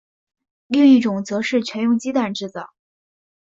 [0.65, 2.73] 另一种则是全用鸡蛋制造。